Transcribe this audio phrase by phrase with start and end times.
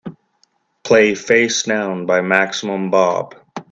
[0.83, 3.35] play Facedown by Maximum Bob